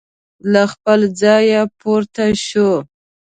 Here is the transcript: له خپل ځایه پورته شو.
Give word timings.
له 0.51 0.63
خپل 0.73 0.99
ځایه 1.21 1.61
پورته 1.79 2.25
شو. 2.47 2.71